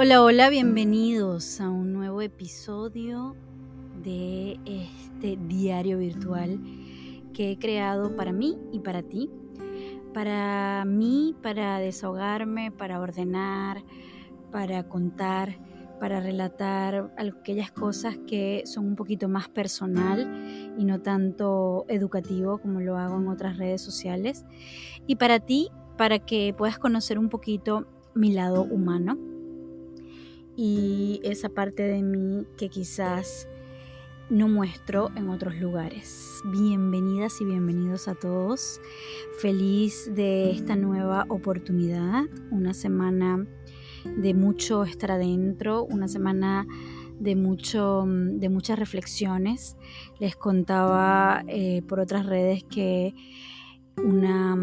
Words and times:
Hola, 0.00 0.22
hola, 0.22 0.48
bienvenidos 0.48 1.60
a 1.60 1.68
un 1.68 1.92
nuevo 1.92 2.22
episodio 2.22 3.34
de 4.00 4.60
este 4.64 5.36
diario 5.48 5.98
virtual 5.98 6.60
que 7.34 7.50
he 7.50 7.58
creado 7.58 8.14
para 8.14 8.32
mí 8.32 8.56
y 8.70 8.78
para 8.78 9.02
ti. 9.02 9.28
Para 10.14 10.84
mí, 10.84 11.34
para 11.42 11.80
desahogarme, 11.80 12.70
para 12.70 13.00
ordenar, 13.00 13.82
para 14.52 14.88
contar, 14.88 15.58
para 15.98 16.20
relatar 16.20 17.12
aquellas 17.18 17.72
cosas 17.72 18.16
que 18.24 18.62
son 18.66 18.86
un 18.86 18.94
poquito 18.94 19.28
más 19.28 19.48
personal 19.48 20.74
y 20.78 20.84
no 20.84 21.00
tanto 21.00 21.86
educativo 21.88 22.58
como 22.58 22.80
lo 22.80 22.96
hago 22.98 23.16
en 23.16 23.26
otras 23.26 23.58
redes 23.58 23.82
sociales. 23.82 24.44
Y 25.08 25.16
para 25.16 25.40
ti, 25.40 25.70
para 25.96 26.20
que 26.20 26.54
puedas 26.56 26.78
conocer 26.78 27.18
un 27.18 27.30
poquito 27.30 27.88
mi 28.14 28.32
lado 28.32 28.62
humano 28.62 29.27
y 30.60 31.20
esa 31.22 31.50
parte 31.50 31.84
de 31.84 32.02
mí 32.02 32.44
que 32.56 32.68
quizás 32.68 33.48
no 34.28 34.48
muestro 34.48 35.08
en 35.14 35.28
otros 35.28 35.54
lugares. 35.54 36.42
Bienvenidas 36.46 37.40
y 37.40 37.44
bienvenidos 37.44 38.08
a 38.08 38.16
todos. 38.16 38.80
Feliz 39.38 40.12
de 40.16 40.50
esta 40.50 40.74
nueva 40.74 41.26
oportunidad, 41.28 42.24
una 42.50 42.74
semana 42.74 43.46
de 44.04 44.34
mucho 44.34 44.82
estar 44.82 45.12
adentro, 45.12 45.84
una 45.84 46.08
semana 46.08 46.66
de, 47.20 47.36
mucho, 47.36 48.04
de 48.08 48.48
muchas 48.48 48.80
reflexiones. 48.80 49.76
Les 50.18 50.34
contaba 50.34 51.44
eh, 51.46 51.82
por 51.82 52.00
otras 52.00 52.26
redes 52.26 52.64
que 52.64 53.14
una, 53.96 54.54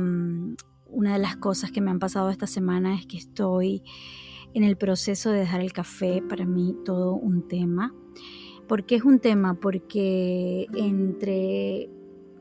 una 0.88 1.13
de 1.13 1.20
las 1.20 1.38
cosas 1.38 1.71
que 1.71 1.80
me 1.80 1.90
han 1.90 1.99
pasado 1.99 2.32
esta 2.32 2.48
semana 2.48 2.96
es 2.96 3.05
que 3.05 3.16
estoy 3.16 3.82
en 4.55 4.63
el 4.63 4.77
proceso 4.77 5.31
de 5.31 5.39
dejar 5.39 5.59
el 5.59 5.73
café, 5.73 6.23
para 6.27 6.45
mí 6.45 6.75
todo 6.85 7.13
un 7.13 7.45
tema. 7.45 7.93
¿Por 8.67 8.85
qué 8.85 8.95
es 8.95 9.03
un 9.03 9.20
tema? 9.20 9.59
Porque 9.59 10.67
entre 10.73 11.89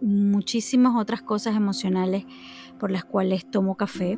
muchísimas 0.01 0.95
otras 0.97 1.23
cosas 1.23 1.57
emocionales 1.57 2.25
por 2.79 2.93
las 2.93 3.05
cuales 3.05 3.51
tomo 3.51 3.77
café, 3.77 4.17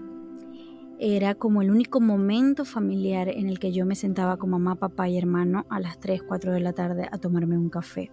era 0.98 1.34
como 1.34 1.62
el 1.62 1.70
único 1.70 2.00
momento 2.00 2.66
familiar 2.66 3.28
en 3.28 3.48
el 3.48 3.58
que 3.58 3.72
yo 3.72 3.86
me 3.86 3.94
sentaba 3.94 4.36
con 4.36 4.50
mamá, 4.50 4.74
papá 4.76 5.08
y 5.08 5.16
hermano 5.16 5.64
a 5.70 5.80
las 5.80 5.98
3, 5.98 6.22
4 6.22 6.52
de 6.52 6.60
la 6.60 6.74
tarde 6.74 7.08
a 7.10 7.16
tomarme 7.16 7.56
un 7.56 7.70
café. 7.70 8.10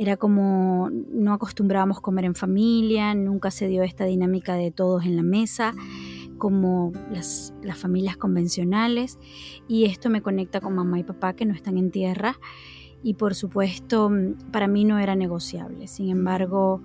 Era 0.00 0.16
como 0.16 0.90
no 0.90 1.32
acostumbrábamos 1.32 2.00
comer 2.00 2.24
en 2.24 2.34
familia, 2.34 3.14
nunca 3.14 3.52
se 3.52 3.68
dio 3.68 3.84
esta 3.84 4.04
dinámica 4.04 4.54
de 4.54 4.72
todos 4.72 5.04
en 5.04 5.14
la 5.14 5.22
mesa 5.22 5.74
como 6.38 6.92
las, 7.10 7.54
familias 7.74 8.16
convencionales 8.16 9.18
y 9.68 9.84
esto 9.84 10.10
me 10.10 10.22
conecta 10.22 10.60
con 10.60 10.74
mamá 10.74 10.98
y 10.98 11.04
papá 11.04 11.34
que 11.34 11.44
no 11.44 11.54
están 11.54 11.76
en 11.76 11.90
tierra 11.90 12.38
y 13.02 13.14
por 13.14 13.34
supuesto 13.34 14.10
para 14.52 14.68
mí 14.68 14.84
no 14.84 14.98
era 14.98 15.14
negociable. 15.14 15.88
Sin 15.88 16.08
embargo, 16.08 16.82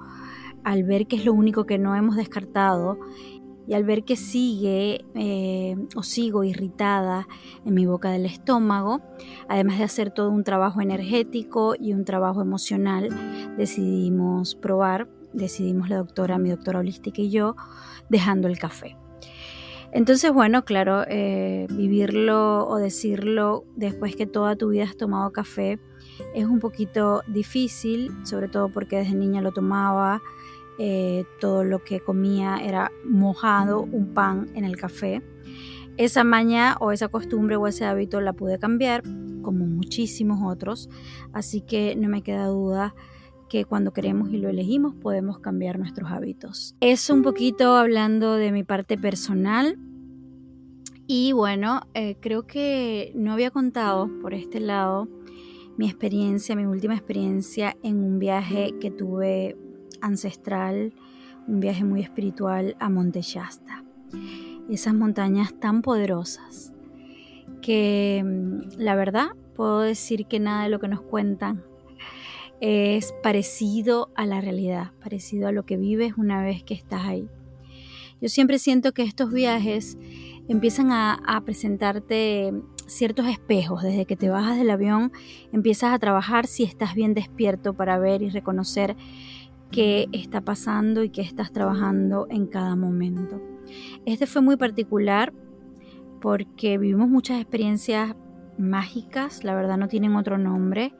al 0.63 0.83
ver 0.83 1.07
que 1.07 1.15
es 1.15 1.25
lo 1.25 1.33
único 1.33 1.65
que 1.65 1.77
no 1.77 1.95
hemos 1.95 2.15
descartado 2.15 2.97
y 3.69 3.75
al 3.75 3.83
ver 3.83 4.03
que 4.03 4.15
sigue 4.15 5.05
eh, 5.13 5.75
o 5.95 6.01
sigo 6.01 6.43
irritada 6.43 7.27
en 7.65 7.75
mi 7.75 7.85
boca 7.85 8.09
del 8.09 8.25
estómago, 8.25 8.99
además 9.47 9.77
de 9.77 9.83
hacer 9.83 10.09
todo 10.09 10.31
un 10.31 10.43
trabajo 10.43 10.81
energético 10.81 11.75
y 11.79 11.93
un 11.93 12.03
trabajo 12.03 12.41
emocional, 12.41 13.09
decidimos 13.57 14.55
probar, 14.55 15.07
decidimos 15.33 15.87
la 15.87 15.97
doctora, 15.97 16.39
mi 16.39 16.49
doctora 16.49 16.79
holística 16.79 17.21
y 17.21 17.29
yo, 17.29 17.55
dejando 18.09 18.47
el 18.47 18.57
café. 18.57 18.97
Entonces, 19.91 20.31
bueno, 20.31 20.65
claro, 20.65 21.03
eh, 21.07 21.65
vivirlo 21.71 22.67
o 22.67 22.77
decirlo 22.77 23.65
después 23.75 24.15
que 24.15 24.27
toda 24.27 24.55
tu 24.55 24.69
vida 24.69 24.83
has 24.83 24.97
tomado 24.97 25.31
café 25.31 25.79
es 26.33 26.45
un 26.45 26.59
poquito 26.59 27.23
difícil, 27.27 28.11
sobre 28.23 28.47
todo 28.47 28.69
porque 28.69 28.97
desde 28.97 29.15
niña 29.15 29.41
lo 29.41 29.51
tomaba, 29.51 30.21
eh, 30.77 31.25
todo 31.39 31.63
lo 31.63 31.83
que 31.83 31.99
comía 31.99 32.57
era 32.57 32.91
mojado, 33.03 33.81
un 33.81 34.13
pan 34.13 34.49
en 34.53 34.63
el 34.63 34.77
café. 34.77 35.21
Esa 35.97 36.23
maña 36.23 36.77
o 36.79 36.91
esa 36.91 37.09
costumbre 37.09 37.55
o 37.55 37.67
ese 37.67 37.85
hábito 37.85 38.21
la 38.21 38.33
pude 38.33 38.59
cambiar, 38.59 39.03
como 39.41 39.65
muchísimos 39.65 40.39
otros, 40.43 40.89
así 41.33 41.61
que 41.61 41.95
no 41.95 42.09
me 42.09 42.21
queda 42.21 42.45
duda 42.47 42.93
que 43.49 43.65
cuando 43.65 43.91
queremos 43.91 44.31
y 44.31 44.37
lo 44.37 44.47
elegimos 44.47 44.95
podemos 44.95 45.39
cambiar 45.39 45.79
nuestros 45.79 46.11
hábitos. 46.11 46.75
Es 46.79 47.09
un 47.09 47.23
poquito 47.23 47.75
hablando 47.75 48.35
de 48.35 48.51
mi 48.51 48.63
parte 48.63 48.97
personal. 48.97 49.77
Y 51.07 51.31
bueno, 51.33 51.81
eh, 51.95 52.17
creo 52.19 52.43
que 52.43 53.11
no 53.15 53.33
había 53.33 53.49
contado 53.49 54.09
por 54.21 54.33
este 54.33 54.59
lado 54.59 55.07
mi 55.75 55.87
experiencia, 55.87 56.55
mi 56.55 56.65
última 56.65 56.93
experiencia 56.93 57.75
en 57.83 58.03
un 58.03 58.19
viaje 58.19 58.75
que 58.79 58.91
tuve 58.91 59.57
ancestral, 60.01 60.93
un 61.47 61.59
viaje 61.59 61.83
muy 61.83 62.01
espiritual 62.01 62.75
a 62.79 62.89
Monte 62.89 63.21
Shasta. 63.21 63.83
Esas 64.69 64.93
montañas 64.93 65.53
tan 65.59 65.81
poderosas 65.81 66.73
que 67.61 68.23
mm, 68.23 68.77
la 68.77 68.95
verdad 68.95 69.29
puedo 69.55 69.79
decir 69.81 70.27
que 70.27 70.39
nada 70.39 70.63
de 70.63 70.69
lo 70.69 70.79
que 70.79 70.87
nos 70.87 71.01
cuentan 71.01 71.63
es 72.61 73.13
parecido 73.23 74.09
a 74.15 74.25
la 74.25 74.41
realidad, 74.41 74.91
parecido 75.01 75.47
a 75.47 75.51
lo 75.51 75.65
que 75.65 75.77
vives 75.77 76.13
una 76.17 76.43
vez 76.43 76.63
que 76.63 76.73
estás 76.73 77.05
ahí. 77.05 77.27
Yo 78.21 78.27
siempre 78.27 78.59
siento 78.59 78.91
que 78.91 79.03
estos 79.03 79.31
viajes 79.31 79.97
empiezan 80.49 80.91
a, 80.91 81.41
presentarte 81.45 82.53
ciertos 82.85 83.27
espejos. 83.27 83.83
Desde 83.83 84.05
que 84.05 84.17
te 84.17 84.29
bajas 84.29 84.57
del 84.57 84.71
avión, 84.71 85.11
empiezas 85.53 85.93
a 85.93 85.99
trabajar 85.99 86.47
si 86.47 86.63
estás 86.63 86.95
bien 86.95 87.13
despierto 87.13 87.73
para 87.73 87.97
ver 87.99 88.21
y 88.21 88.29
reconocer 88.29 88.97
qué 89.71 90.07
está 90.11 90.41
pasando 90.41 91.03
y 91.03 91.09
qué 91.09 91.21
estás 91.21 91.53
trabajando 91.53 92.27
en 92.29 92.47
cada 92.47 92.75
momento. 92.75 93.39
Este 94.05 94.25
fue 94.25 94.41
muy 94.41 94.57
particular 94.57 95.31
porque 96.19 96.77
vivimos 96.77 97.07
muchas 97.07 97.39
experiencias 97.39 98.15
mágicas, 98.57 99.43
la 99.43 99.55
verdad 99.55 99.77
no 99.77 99.87
tienen 99.87 100.15
otro 100.15 100.37
nombre. 100.37 100.93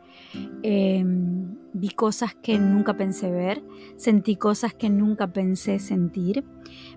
Em, 0.63 1.38
vi 1.73 1.89
cosas 1.89 2.35
que 2.35 2.57
nunca 2.57 2.95
pensé 2.95 3.31
ver, 3.31 3.63
sentí 3.95 4.35
cosas 4.35 4.73
que 4.73 4.89
nunca 4.89 5.31
pensé 5.31 5.79
sentir. 5.79 6.43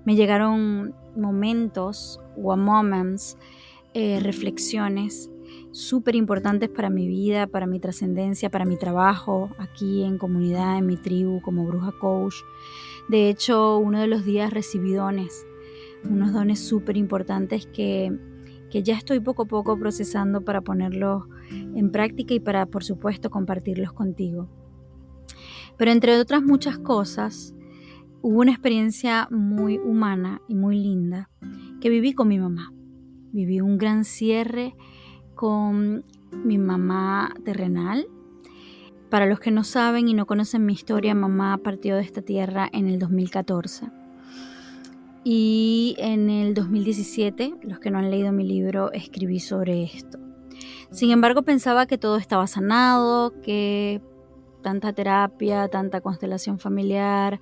Me 0.05 0.17
llegaron 0.17 0.95
momentos 1.17 2.21
o 2.37 2.57
moments, 2.57 3.37
eh, 3.95 4.21
reflexiones 4.21 5.31
súper 5.71 6.17
importantes 6.17 6.69
para 6.69 6.91
mi 6.91 7.07
vida, 7.07 7.47
para 7.47 7.67
mi 7.67 7.79
trascendencia, 7.79 8.51
para 8.51 8.65
mi 8.65 8.79
trabajo 8.79 9.51
aquí 9.59 10.03
en 10.03 10.19
comunidad, 10.19 10.79
en 10.79 10.87
mi 10.87 10.97
tribu 10.97 11.41
como 11.43 11.67
bruja 11.67 11.93
coach. 12.01 12.37
De 13.09 13.29
hecho, 13.29 13.79
uno 13.79 14.01
de 14.01 14.07
los 14.07 14.25
días 14.25 14.53
recibí 14.53 14.95
dones, 14.95 15.47
unos 16.05 16.33
dones 16.33 16.61
súper 16.61 16.97
importantes 16.97 17.67
que 17.67 18.13
que 18.73 18.83
ya 18.83 18.95
estoy 18.95 19.21
poco 19.21 19.43
a 19.43 19.45
poco 19.45 19.79
procesando 19.79 20.41
para 20.41 20.63
ponerlos 20.63 21.25
en 21.51 21.93
práctica 21.93 22.33
y 22.33 22.41
para, 22.41 22.65
por 22.65 22.83
supuesto, 22.83 23.29
compartirlos 23.29 23.93
contigo. 23.93 24.49
Pero 25.77 25.91
entre 25.91 26.19
otras 26.19 26.43
muchas 26.43 26.79
cosas, 26.79 27.55
hubo 28.21 28.41
una 28.41 28.53
experiencia 28.53 29.29
muy 29.31 29.79
humana 29.79 30.41
y 30.49 30.55
muy 30.55 30.79
linda 30.79 31.29
que 31.81 31.89
viví 31.89 32.13
con 32.13 32.29
mi 32.29 32.39
mamá. 32.39 32.73
Viví 33.33 33.61
un 33.61 33.79
gran 33.79 34.05
cierre 34.05 34.75
con 35.35 36.05
mi 36.45 36.59
mamá 36.59 37.35
terrenal. 37.45 38.07
Para 39.11 39.27
los 39.27 39.41
que 39.41 39.51
no 39.51 39.65
saben 39.65 40.09
y 40.09 40.15
no 40.15 40.27
conocen 40.27 40.65
mi 40.65 40.73
historia, 40.73 41.15
mamá 41.15 41.59
partió 41.59 41.97
de 41.97 42.03
esta 42.03 42.23
tierra 42.23 42.69
en 42.73 42.87
el 42.87 42.99
2014 42.99 44.03
y 45.25 45.95
en 45.99 46.31
el 46.31 46.55
2017, 46.55 47.55
los 47.63 47.79
que 47.79 47.91
no 47.91 47.99
han 47.99 48.11
leído 48.11 48.33
mi 48.33 48.45
libro, 48.45 48.91
escribí 48.93 49.39
sobre 49.39 49.85
esto. 49.85 50.19
Sin 50.91 51.11
embargo, 51.11 51.43
pensaba 51.43 51.87
que 51.87 51.97
todo 51.97 52.17
estaba 52.17 52.47
sanado, 52.47 53.41
que 53.41 54.01
tanta 54.63 54.93
terapia, 54.93 55.69
tanta 55.69 56.01
constelación 56.01 56.59
familiar, 56.59 57.41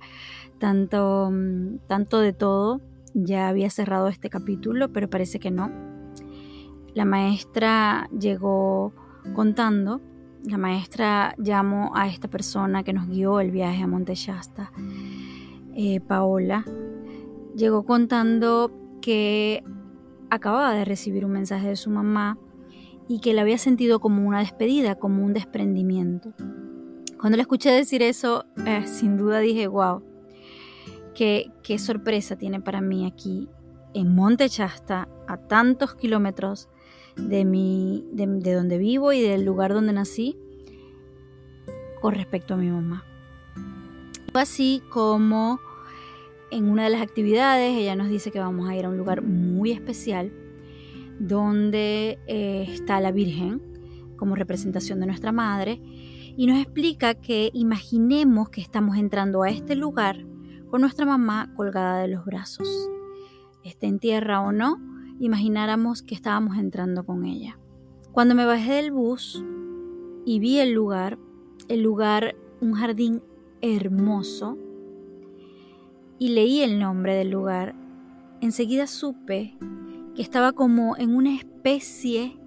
tanto, 0.59 1.29
mm, 1.31 1.87
tanto 1.87 2.19
de 2.19 2.33
todo, 2.33 2.81
ya 3.13 3.47
había 3.47 3.69
cerrado 3.69 4.07
este 4.07 4.29
capítulo, 4.29 4.91
pero 4.91 5.09
parece 5.09 5.39
que 5.39 5.51
no. 5.51 5.71
La 6.93 7.05
maestra 7.05 8.09
llegó 8.17 8.93
contando, 9.33 10.01
la 10.43 10.57
maestra 10.57 11.35
llamó 11.37 11.91
a 11.95 12.07
esta 12.07 12.27
persona 12.27 12.83
que 12.83 12.93
nos 12.93 13.07
guió 13.07 13.39
el 13.39 13.51
viaje 13.51 13.83
a 13.83 13.87
Monte 13.87 14.15
Shasta, 14.15 14.71
eh, 15.73 16.01
Paola, 16.01 16.65
llegó 17.55 17.83
contando 17.85 18.71
que 19.01 19.63
acababa 20.29 20.73
de 20.73 20.85
recibir 20.85 21.25
un 21.25 21.31
mensaje 21.31 21.67
de 21.67 21.75
su 21.75 21.89
mamá 21.89 22.37
y 23.07 23.19
que 23.19 23.33
la 23.33 23.41
había 23.41 23.57
sentido 23.57 23.99
como 23.99 24.27
una 24.27 24.39
despedida, 24.39 24.95
como 24.95 25.23
un 25.23 25.33
desprendimiento. 25.33 26.33
Cuando 27.21 27.37
le 27.37 27.43
escuché 27.43 27.69
decir 27.69 28.01
eso, 28.01 28.45
eh, 28.65 28.87
sin 28.87 29.15
duda 29.15 29.37
dije, 29.41 29.67
wow, 29.67 30.01
qué, 31.13 31.51
sorpresa 31.77 32.35
tiene 32.35 32.61
para 32.61 32.81
mí 32.81 33.05
aquí 33.05 33.47
en 33.93 34.15
Monte 34.15 34.49
Chasta, 34.49 35.07
a 35.27 35.37
tantos 35.37 35.93
kilómetros 35.93 36.67
de, 37.15 37.45
mi, 37.45 38.03
de 38.11 38.53
donde 38.55 38.79
vivo 38.79 39.13
y 39.13 39.21
del 39.21 39.45
lugar 39.45 39.71
donde 39.71 39.93
nací 39.93 40.35
con 42.01 42.15
respecto 42.15 42.55
a 42.55 42.57
mi 42.57 42.71
mamá. 42.71 43.05
Así 44.33 44.81
como 44.89 45.59
en 46.49 46.69
una 46.71 46.85
de 46.85 46.89
las 46.89 47.03
actividades 47.03 47.77
ella 47.77 47.95
nos 47.95 48.09
dice 48.09 48.31
que 48.31 48.39
vamos 48.39 48.67
a 48.67 48.75
ir 48.75 48.85
a 48.85 48.89
un 48.89 48.97
lugar 48.97 49.21
muy 49.21 49.71
especial 49.71 50.33
donde 51.19 52.17
eh, 52.25 52.65
está 52.67 52.99
la 52.99 53.11
Virgen 53.11 53.61
como 54.17 54.35
representación 54.35 54.99
de 54.99 55.05
nuestra 55.05 55.31
madre 55.31 55.79
y 56.35 56.47
nos 56.47 56.59
explica 56.59 57.13
que 57.15 57.49
imaginemos 57.53 58.49
que 58.49 58.61
estamos 58.61 58.97
entrando 58.97 59.43
a 59.43 59.49
este 59.49 59.75
lugar 59.75 60.25
con 60.69 60.81
nuestra 60.81 61.05
mamá 61.05 61.53
colgada 61.55 62.01
de 62.01 62.07
los 62.07 62.25
brazos. 62.25 62.67
Esté 63.63 63.87
en 63.87 63.99
tierra 63.99 64.41
o 64.41 64.51
no, 64.51 64.77
imagináramos 65.19 66.01
que 66.01 66.15
estábamos 66.15 66.57
entrando 66.57 67.05
con 67.05 67.25
ella. 67.25 67.59
Cuando 68.11 68.35
me 68.35 68.45
bajé 68.45 68.73
del 68.73 68.91
bus 68.91 69.43
y 70.25 70.39
vi 70.39 70.59
el 70.59 70.71
lugar, 70.71 71.17
el 71.67 71.81
lugar, 71.81 72.35
un 72.59 72.73
jardín 72.73 73.21
hermoso, 73.61 74.57
y 76.19 76.29
leí 76.29 76.61
el 76.61 76.79
nombre 76.79 77.15
del 77.15 77.31
lugar, 77.31 77.75
enseguida 78.41 78.87
supe 78.87 79.57
que 80.15 80.21
estaba 80.21 80.53
como 80.53 80.95
en 80.97 81.15
una 81.15 81.35
especie 81.35 82.37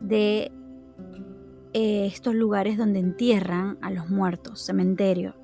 de 0.00 0.52
eh, 1.78 2.06
estos 2.06 2.34
lugares 2.34 2.78
donde 2.78 3.00
entierran 3.00 3.76
a 3.82 3.90
los 3.90 4.08
muertos, 4.08 4.62
cementerio. 4.62 5.34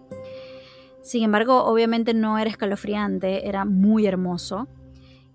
Sin 1.03 1.25
embargo, 1.25 1.63
obviamente 1.65 2.15
no 2.15 2.39
era 2.39 2.49
escalofriante, 2.49 3.47
era 3.47 3.67
muy 3.67 4.07
hermoso 4.07 4.67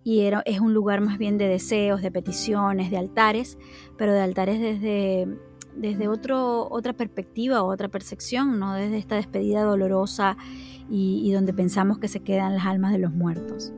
y 0.04 0.22
era, 0.22 0.42
es 0.48 0.60
un 0.60 0.74
lugar 0.74 1.02
más 1.02 1.20
bien 1.20 1.38
de 1.38 1.48
deseos, 1.48 2.02
de 2.02 2.10
peticiones, 2.10 2.90
de 2.90 2.98
altares, 2.98 3.60
pero 3.96 4.12
de 4.12 4.22
altares 4.22 4.60
desde, 4.60 5.28
desde 5.76 6.08
otro, 6.08 6.68
otra 6.72 6.94
perspectiva 6.94 7.62
o 7.62 7.72
otra 7.72 7.90
percepción, 7.90 8.58
no 8.58 8.74
desde 8.74 8.98
esta 8.98 9.18
despedida 9.18 9.62
dolorosa 9.62 10.36
y, 10.90 11.22
y 11.24 11.32
donde 11.32 11.54
pensamos 11.54 12.00
que 12.00 12.08
se 12.08 12.22
quedan 12.22 12.56
las 12.56 12.66
almas 12.66 12.92
de 12.92 12.98
los 12.98 13.14
muertos. 13.14 13.72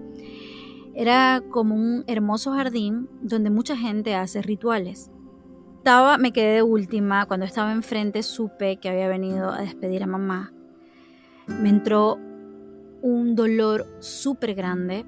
Era 0.95 1.43
como 1.49 1.75
un 1.75 2.05
hermoso 2.07 2.53
jardín 2.53 3.09
donde 3.21 3.49
mucha 3.49 3.75
gente 3.75 4.15
hace 4.15 4.41
rituales. 4.41 5.11
Estaba, 5.79 6.17
me 6.17 6.33
quedé 6.33 6.55
de 6.55 6.61
última, 6.61 7.25
cuando 7.25 7.45
estaba 7.45 7.71
enfrente 7.71 8.21
supe 8.21 8.75
que 8.81 8.89
había 8.89 9.07
venido 9.07 9.49
a 9.49 9.61
despedir 9.61 10.03
a 10.03 10.07
mamá. 10.07 10.51
Me 11.47 11.69
entró 11.69 12.19
un 13.01 13.33
dolor 13.33 13.87
súper 13.99 14.55
grande 14.55 15.05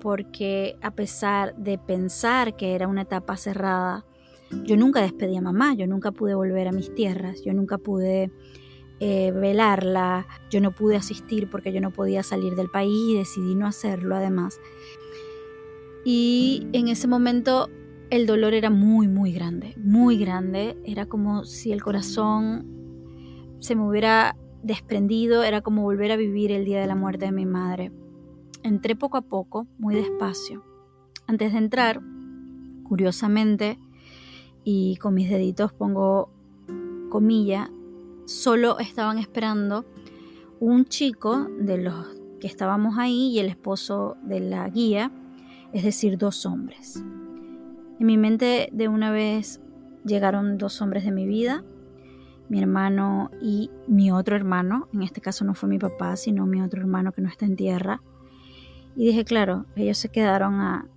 porque 0.00 0.76
a 0.80 0.92
pesar 0.92 1.56
de 1.56 1.76
pensar 1.76 2.54
que 2.54 2.76
era 2.76 2.86
una 2.86 3.02
etapa 3.02 3.36
cerrada, 3.36 4.06
yo 4.62 4.76
nunca 4.76 5.02
despedí 5.02 5.36
a 5.36 5.40
mamá, 5.40 5.74
yo 5.74 5.88
nunca 5.88 6.12
pude 6.12 6.36
volver 6.36 6.68
a 6.68 6.72
mis 6.72 6.94
tierras, 6.94 7.42
yo 7.44 7.52
nunca 7.52 7.78
pude 7.78 8.30
eh, 9.00 9.32
velarla, 9.32 10.28
yo 10.50 10.60
no 10.60 10.70
pude 10.70 10.94
asistir 10.94 11.50
porque 11.50 11.72
yo 11.72 11.80
no 11.80 11.90
podía 11.90 12.22
salir 12.22 12.54
del 12.54 12.70
país 12.70 12.94
y 13.10 13.16
decidí 13.16 13.56
no 13.56 13.66
hacerlo 13.66 14.14
además. 14.14 14.60
Y 16.04 16.68
en 16.72 16.86
ese 16.86 17.08
momento 17.08 17.68
el 18.12 18.26
dolor 18.26 18.52
era 18.52 18.68
muy, 18.68 19.08
muy 19.08 19.32
grande, 19.32 19.74
muy 19.78 20.18
grande. 20.18 20.76
Era 20.84 21.06
como 21.06 21.44
si 21.44 21.72
el 21.72 21.82
corazón 21.82 23.56
se 23.58 23.74
me 23.74 23.88
hubiera 23.88 24.36
desprendido, 24.62 25.42
era 25.44 25.62
como 25.62 25.80
volver 25.80 26.12
a 26.12 26.16
vivir 26.16 26.52
el 26.52 26.66
día 26.66 26.78
de 26.78 26.86
la 26.86 26.94
muerte 26.94 27.24
de 27.24 27.32
mi 27.32 27.46
madre. 27.46 27.90
Entré 28.62 28.96
poco 28.96 29.16
a 29.16 29.22
poco, 29.22 29.66
muy 29.78 29.94
despacio. 29.94 30.62
Antes 31.26 31.52
de 31.52 31.58
entrar, 31.58 32.02
curiosamente, 32.84 33.78
y 34.62 34.96
con 34.96 35.14
mis 35.14 35.30
deditos 35.30 35.72
pongo 35.72 36.28
comilla, 37.08 37.70
solo 38.26 38.78
estaban 38.78 39.16
esperando 39.16 39.86
un 40.60 40.84
chico 40.84 41.48
de 41.58 41.78
los 41.78 42.08
que 42.40 42.46
estábamos 42.46 42.98
ahí 42.98 43.30
y 43.30 43.38
el 43.38 43.46
esposo 43.46 44.18
de 44.22 44.40
la 44.40 44.68
guía 44.68 45.10
es 45.72 45.84
decir, 45.84 46.18
dos 46.18 46.44
hombres. 46.44 47.02
En 48.02 48.06
mi 48.06 48.18
mente 48.18 48.68
de 48.72 48.88
una 48.88 49.12
vez 49.12 49.60
llegaron 50.04 50.58
dos 50.58 50.82
hombres 50.82 51.04
de 51.04 51.12
mi 51.12 51.24
vida, 51.24 51.62
mi 52.48 52.58
hermano 52.58 53.30
y 53.40 53.70
mi 53.86 54.10
otro 54.10 54.34
hermano, 54.34 54.88
en 54.92 55.02
este 55.02 55.20
caso 55.20 55.44
no 55.44 55.54
fue 55.54 55.68
mi 55.68 55.78
papá, 55.78 56.16
sino 56.16 56.44
mi 56.44 56.60
otro 56.62 56.80
hermano 56.80 57.12
que 57.12 57.22
no 57.22 57.28
está 57.28 57.44
en 57.46 57.54
tierra. 57.54 58.02
Y 58.96 59.06
dije, 59.06 59.24
claro, 59.24 59.66
ellos 59.76 59.98
se 59.98 60.08
quedaron 60.08 60.54
a, 60.54 60.88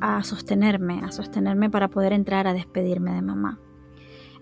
a 0.00 0.22
sostenerme, 0.22 1.00
a 1.04 1.12
sostenerme 1.12 1.68
para 1.68 1.88
poder 1.88 2.14
entrar 2.14 2.46
a 2.46 2.54
despedirme 2.54 3.12
de 3.12 3.20
mamá. 3.20 3.60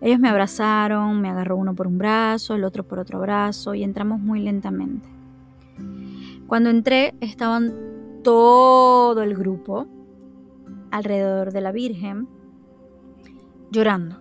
Ellos 0.01 0.21
me 0.21 0.29
abrazaron, 0.29 1.21
me 1.21 1.29
agarró 1.29 1.57
uno 1.57 1.75
por 1.75 1.89
un 1.89 1.99
brazo, 1.99 2.55
el 2.55 2.63
otro 2.63 2.87
por 2.87 3.01
otro 3.01 3.19
brazo 3.19 3.75
y 3.75 3.83
entramos 3.83 4.21
muy 4.21 4.43
lentamente. 4.43 5.09
Cuando 6.47 6.71
entré 6.71 7.17
estaban 7.21 7.75
todo 8.23 9.21
el 9.23 9.35
grupo 9.35 9.89
alrededor 10.91 11.53
de 11.53 11.61
la 11.61 11.73
Virgen 11.73 12.29
llorando. 13.71 14.17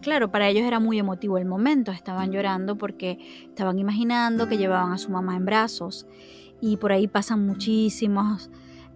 Claro, 0.00 0.30
para 0.30 0.48
ellos 0.48 0.64
era 0.64 0.80
muy 0.80 0.98
emotivo 0.98 1.38
el 1.38 1.46
momento, 1.46 1.90
estaban 1.90 2.30
llorando 2.30 2.76
porque 2.76 3.18
estaban 3.48 3.78
imaginando 3.78 4.48
que 4.48 4.58
llevaban 4.58 4.92
a 4.92 4.98
su 4.98 5.10
mamá 5.10 5.34
en 5.34 5.46
brazos 5.46 6.06
y 6.60 6.76
por 6.76 6.92
ahí 6.92 7.08
pasan 7.08 7.46
muchísimas 7.46 8.50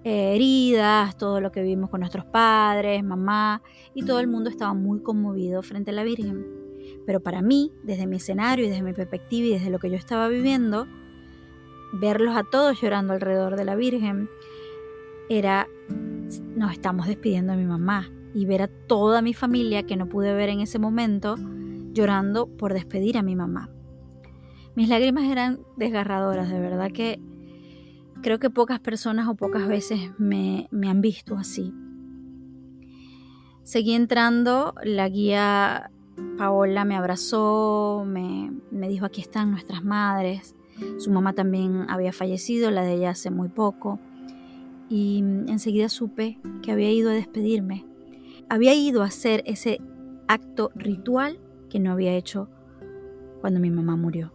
eh, 0.05 0.35
heridas, 0.35 1.17
todo 1.17 1.41
lo 1.41 1.51
que 1.51 1.63
vivimos 1.63 1.91
con 1.91 2.01
nuestros 2.01 2.25
padres, 2.27 3.03
mamá 3.03 3.63
y 3.95 4.05
todo 4.05 4.21
el 4.21 4.29
mundo 4.29 4.51
estaba 4.51 4.75
muy 4.75 5.01
conmovido 5.01 5.63
frente 5.63 5.91
a 5.91 5.95
la 5.95 6.05
Virgen. 6.05 6.47
Pero 7.07 7.21
para 7.21 7.41
mí, 7.41 7.73
desde 7.85 8.07
mi 8.07 8.17
escenario 8.17 8.67
y 8.67 8.69
desde 8.69 8.83
mi 8.83 8.93
perspectiva 8.93 9.47
y 9.47 9.51
desde 9.53 9.71
lo 9.71 9.79
que 9.79 9.91
yo 9.91 9.97
estaba 9.97 10.29
viviendo, 10.29 10.87
verlos 11.93 12.37
a 12.37 12.45
todos 12.45 12.81
llorando 12.81 13.15
alrededor 13.15 13.57
de 13.57 13.65
la 13.65 13.77
Virgen, 13.77 14.29
era, 15.29 15.69
nos 16.57 16.73
estamos 16.73 17.07
despidiendo 17.07 17.53
de 17.53 17.59
mi 17.59 17.67
mamá 17.67 18.11
y 18.35 18.47
ver 18.47 18.63
a 18.63 18.69
toda 18.69 19.23
mi 19.23 19.35
familia 19.35 19.85
que 19.85 19.97
no 19.97 20.09
pude 20.09 20.35
ver 20.35 20.49
en 20.49 20.61
ese 20.61 20.79
momento 20.79 21.37
llorando 21.93 22.47
por 22.47 22.75
despedir 22.75 23.17
a 23.19 23.23
mi 23.23 23.35
mamá. 23.35 23.71
Mis 24.75 24.89
lágrimas 24.89 25.25
eran 25.25 25.61
desgarradoras, 25.77 26.49
de 26.51 26.61
verdad 26.61 26.93
que 26.93 27.21
creo 28.23 28.39
que 28.39 28.51
pocas 28.51 28.81
personas 28.81 29.29
o 29.29 29.35
pocas 29.35 29.67
veces 29.67 30.13
me, 30.19 30.69
me 30.71 30.89
han 30.89 31.01
visto 31.01 31.37
así. 31.37 31.73
Seguí 33.63 33.95
entrando, 33.95 34.75
la 34.83 35.09
guía 35.09 35.91
Paola 36.37 36.85
me 36.85 36.97
abrazó, 36.97 38.05
me, 38.07 38.53
me 38.71 38.89
dijo 38.89 39.05
aquí 39.07 39.21
están 39.21 39.51
nuestras 39.51 39.85
madres. 39.85 40.55
Su 40.99 41.11
mamá 41.11 41.33
también 41.33 41.87
había 41.89 42.13
fallecido, 42.13 42.71
la 42.71 42.83
de 42.83 42.95
ella 42.95 43.11
hace 43.11 43.31
muy 43.31 43.49
poco. 43.49 43.99
Y 44.89 45.19
enseguida 45.19 45.89
supe 45.89 46.39
que 46.63 46.73
había 46.73 46.91
ido 46.91 47.11
a 47.11 47.15
despedirme. 47.15 47.85
Había 48.49 48.75
ido 48.75 49.03
a 49.03 49.07
hacer 49.07 49.43
ese 49.47 49.81
acto 50.27 50.71
ritual 50.75 51.39
que 51.69 51.79
no 51.79 51.93
había 51.93 52.15
hecho 52.15 52.49
cuando 53.41 53.61
mi 53.61 53.71
mamá 53.71 53.97
murió. 53.97 54.33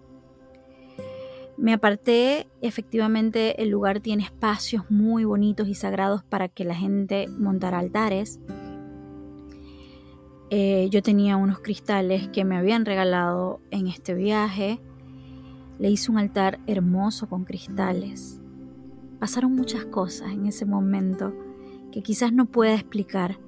Me 1.57 1.73
aparté, 1.73 2.47
efectivamente 2.61 3.61
el 3.61 3.69
lugar 3.69 3.99
tiene 3.99 4.23
espacios 4.23 4.89
muy 4.89 5.23
bonitos 5.23 5.67
y 5.67 5.75
sagrados 5.75 6.23
para 6.23 6.47
que 6.49 6.65
la 6.65 6.75
gente 6.75 7.27
montara 7.27 7.79
altares. 7.79 8.39
Eh, 10.49 10.87
yo 10.91 11.01
tenía 11.01 11.37
unos 11.37 11.59
cristales 11.59 12.27
que 12.29 12.45
me 12.45 12.57
habían 12.57 12.85
regalado 12.85 13.59
en 13.71 13.87
este 13.87 14.13
viaje 14.13 14.79
le 15.79 15.89
hice 15.89 16.11
un 16.11 16.17
altar 16.17 16.59
hermoso 16.67 17.27
con 17.27 17.45
cristales. 17.45 18.39
Pasaron 19.23 19.55
muchas 19.55 19.85
cosas 19.85 20.33
en 20.33 20.47
ese 20.47 20.65
momento 20.65 21.33
que 21.93 22.03
quizás 22.03 22.33
no 22.33 22.45
pueda 22.45 22.73
explicar 22.73 23.39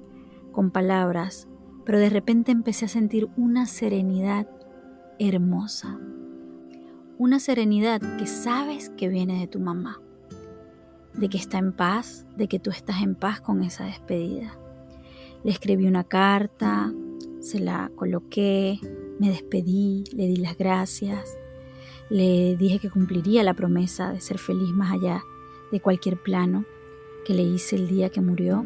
con 0.50 0.70
palabras, 0.70 1.48
pero 1.84 1.98
de 1.98 2.08
repente 2.08 2.50
empecé 2.50 2.86
a 2.86 2.88
sentir 2.88 3.28
una 3.36 3.66
serenidad 3.66 4.48
hermosa. 5.18 6.00
Una 7.18 7.40
serenidad 7.40 8.00
que 8.16 8.26
sabes 8.26 8.88
que 8.88 9.10
viene 9.10 9.38
de 9.38 9.48
tu 9.48 9.60
mamá, 9.60 10.00
de 11.12 11.28
que 11.28 11.36
está 11.36 11.58
en 11.58 11.74
paz, 11.74 12.26
de 12.38 12.48
que 12.48 12.58
tú 12.58 12.70
estás 12.70 13.02
en 13.02 13.14
paz 13.14 13.42
con 13.42 13.62
esa 13.62 13.84
despedida. 13.84 14.58
Le 15.44 15.50
escribí 15.50 15.86
una 15.86 16.04
carta, 16.04 16.90
se 17.40 17.60
la 17.60 17.92
coloqué, 17.96 18.80
me 19.20 19.28
despedí, 19.28 20.04
le 20.14 20.26
di 20.26 20.36
las 20.36 20.56
gracias 20.56 21.36
le 22.08 22.56
dije 22.56 22.78
que 22.78 22.88
cumpliría 22.88 23.42
la 23.42 23.54
promesa 23.54 24.12
de 24.12 24.20
ser 24.20 24.38
feliz 24.38 24.70
más 24.70 24.92
allá 24.92 25.24
de 25.72 25.80
cualquier 25.80 26.22
plano 26.22 26.64
que 27.24 27.34
le 27.34 27.42
hice 27.42 27.76
el 27.76 27.88
día 27.88 28.10
que 28.10 28.20
murió. 28.20 28.64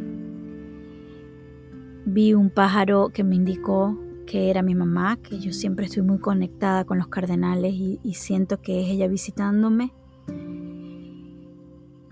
Vi 2.04 2.34
un 2.34 2.50
pájaro 2.50 3.10
que 3.10 3.24
me 3.24 3.36
indicó 3.36 3.98
que 4.26 4.48
era 4.48 4.62
mi 4.62 4.74
mamá, 4.74 5.16
que 5.16 5.40
yo 5.40 5.52
siempre 5.52 5.86
estoy 5.86 6.02
muy 6.02 6.18
conectada 6.18 6.84
con 6.84 6.98
los 6.98 7.08
cardenales 7.08 7.74
y, 7.74 7.98
siento 8.14 8.60
que 8.60 8.82
es 8.82 8.90
ella 8.90 9.08
visitándome. 9.08 9.92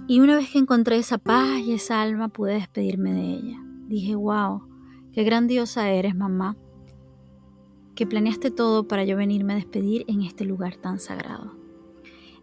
Y 0.08 0.20
una 0.20 0.36
vez 0.36 0.50
que 0.50 0.58
encontré 0.58 0.96
esa 0.96 1.18
paz 1.18 1.60
y 1.60 1.74
esa 1.74 2.02
alma, 2.02 2.28
pude 2.28 2.54
despedirme 2.54 3.12
de 3.12 3.22
ella. 3.22 3.62
dije, 3.86 4.14
wow, 4.16 4.62
qué 5.12 5.22
grandiosa 5.22 5.90
eres, 5.90 6.16
mamá, 6.16 6.56
que 7.94 8.06
planeaste 8.06 8.50
todo 8.50 8.88
para 8.88 9.04
yo 9.04 9.16
venirme 9.16 9.52
a 9.52 9.56
despedir 9.56 10.04
en 10.08 10.22
este 10.22 10.44
lugar 10.44 10.76
tan 10.76 10.98
sagrado. 10.98 11.57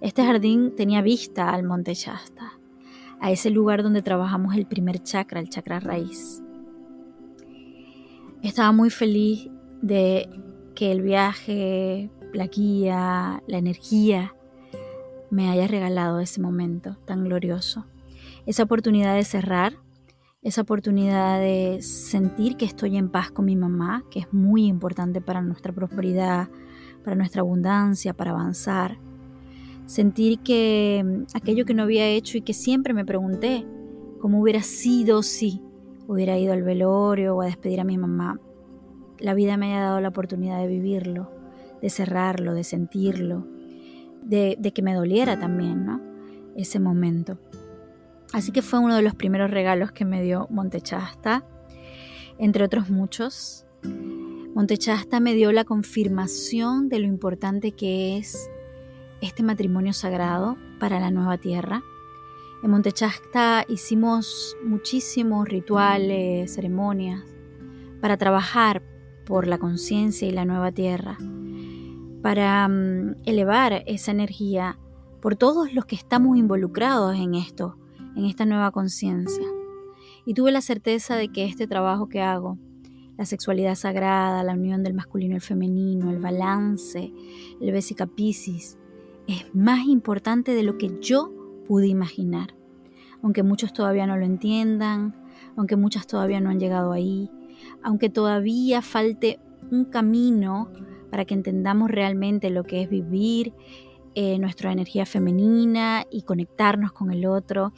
Este 0.02 0.24
jardín 0.26 0.74
tenía 0.76 1.02
vista 1.02 1.50
al 1.50 1.64
Monte 1.64 1.94
Shasta, 1.94 2.60
a 3.20 3.32
ese 3.32 3.50
lugar 3.50 3.82
donde 3.82 4.02
trabajamos 4.02 4.56
el 4.56 4.66
primer 4.66 5.02
chakra, 5.02 5.40
el 5.40 5.50
chakra 5.50 5.80
raíz. 5.80 6.44
Estaba 8.42 8.72
muy 8.72 8.90
feliz 8.90 9.50
de 9.82 10.30
que 10.76 10.92
el 10.92 11.02
viaje, 11.02 12.12
la 12.34 12.48
guía, 12.48 13.42
la 13.48 13.58
energía 13.58 14.36
me 15.32 15.50
haya 15.50 15.68
regalado 15.68 16.20
ese 16.20 16.42
momento 16.42 16.98
tan 17.06 17.24
glorioso. 17.24 17.86
Esa 18.46 18.64
oportunidad 18.64 19.16
de 19.16 19.24
cerrar, 19.24 19.78
esa 20.42 20.62
oportunidad 20.62 21.40
de 21.40 21.82
sentir 21.82 22.58
que 22.58 22.66
estoy 22.66 22.98
en 22.98 23.10
paz 23.10 23.32
con 23.32 23.46
mi 23.46 23.56
mamá, 23.56 24.04
que 24.12 24.20
es 24.20 24.32
muy 24.34 24.68
importante 24.68 25.22
para 25.22 25.42
nuestra 25.42 25.74
prosperidad, 25.74 26.50
para 27.04 27.16
nuestra 27.16 27.42
abundancia, 27.42 28.14
para 28.14 28.32
avanzar. 28.32 29.00
Sentir 29.86 30.40
que 30.40 31.04
mm, 31.06 31.36
aquello 31.36 31.66
que 31.66 31.74
no 31.74 31.84
había 31.84 32.08
hecho 32.08 32.38
y 32.38 32.42
que 32.42 32.54
siempre 32.54 32.94
me 32.94 33.06
pregunté, 33.06 33.66
cómo 34.20 34.42
hubiera 34.42 34.64
sido 34.64 35.22
si 35.22 35.62
hubiera 36.08 36.38
ido 36.38 36.54
al 36.54 36.64
velorio 36.64 37.36
o 37.36 37.42
a 37.42 37.46
despedir 37.46 37.80
a 37.80 37.84
mi 37.84 37.98
mamá, 37.98 38.40
la 39.20 39.34
vida 39.34 39.58
me 39.58 39.68
haya 39.68 39.84
dado 39.84 40.02
la 40.02 40.10
oportunidad 40.10 40.60
de 40.60 40.68
vivirlo, 40.68 41.32
de 41.82 41.90
cerrarlo, 41.90 42.54
de 42.54 42.64
sentirlo, 42.64 43.46
de, 44.24 44.58
que 44.74 44.82
me 44.82 44.94
doliera 44.94 45.40
también, 45.40 45.86
¿no? 45.86 46.02
Ese 46.56 46.80
momento. 46.80 47.38
Así 48.34 48.52
que 48.52 48.62
fue 48.62 48.80
uno 48.80 48.96
de 48.96 49.02
los 49.02 49.16
primeros 49.16 49.52
regalos 49.52 49.92
que 49.92 50.06
me 50.06 50.22
dio 50.22 50.48
Montechasta, 50.50 51.46
entre 52.38 52.66
otros 52.66 52.90
muchos. 52.90 53.66
Montechasta 54.56 55.20
me 55.20 55.34
dio 55.34 55.52
la 55.52 55.66
confirmación 55.66 56.90
de 56.90 57.00
lo 57.00 57.06
importante 57.06 57.74
que 57.74 58.18
es 58.18 58.50
este 59.22 59.44
matrimonio 59.44 59.94
sagrado 59.94 60.58
para 60.80 61.00
la 61.00 61.12
nueva 61.12 61.38
tierra. 61.38 61.84
En 62.64 62.72
Montechasta 62.72 63.66
hicimos 63.68 64.58
muchísimos 64.64 65.48
rituales, 65.48 66.54
ceremonias, 66.54 67.24
para 68.02 68.18
trabajar 68.18 68.82
por 69.26 69.48
la 69.48 69.58
conciencia 69.58 70.28
y 70.28 70.32
la 70.32 70.46
nueva 70.46 70.72
tierra, 70.72 71.18
para 72.22 72.68
mm, 72.68 73.16
elevar 73.26 73.84
esa 73.86 74.12
energía 74.12 74.80
por 75.22 75.36
todos 75.36 75.74
los 75.74 75.86
que 75.86 75.96
estamos 75.96 76.38
involucrados 76.38 77.16
en 77.16 77.36
esto, 77.36 77.78
en 78.16 78.26
esta 78.26 78.46
nueva 78.46 78.72
conciencia. 78.72 79.46
Y 80.26 80.34
tuve 80.34 80.52
la 80.52 80.62
certeza 80.62 81.16
de 81.16 81.30
que 81.30 81.46
este 81.46 81.68
trabajo 81.68 82.10
que 82.10 82.22
hago, 82.22 82.58
la 83.18 83.26
sexualidad 83.26 83.76
sagrada, 83.76 84.44
la 84.44 84.54
unión 84.54 84.84
del 84.84 84.94
masculino 84.94 85.34
y 85.34 85.36
el 85.36 85.42
femenino, 85.42 86.12
el 86.12 86.20
balance, 86.20 87.12
el 87.62 87.72
Vesica 87.72 88.06
Piscis, 88.06 88.78
es 89.28 89.54
más 89.56 89.86
importante 89.86 90.54
de 90.54 90.64
lo 90.64 90.78
que 90.78 91.00
yo 91.02 91.32
pude 91.68 91.88
imaginar. 91.88 92.56
Aunque 93.22 93.44
muchos 93.44 93.74
todavía 93.74 94.06
no 94.08 94.18
lo 94.18 94.26
entiendan, 94.26 95.16
aunque 95.56 95.76
muchas 95.76 96.06
todavía 96.08 96.40
no 96.40 96.50
han 96.50 96.60
llegado 96.60 96.92
ahí, 96.92 97.30
aunque 97.82 98.10
todavía 98.10 98.82
falte 98.82 99.40
un 99.72 99.86
camino 99.86 100.70
para 101.10 101.26
que 101.26 101.34
entendamos 101.34 101.90
realmente 101.90 102.50
lo 102.50 102.64
que 102.64 102.84
es 102.84 102.90
vivir 102.90 103.54
eh, 104.14 104.38
nuestra 104.40 104.72
energía 104.72 105.06
femenina 105.06 106.06
y 106.12 106.22
conectarnos 106.22 106.92
con 106.92 107.12
el 107.12 107.26
otro 107.26 107.74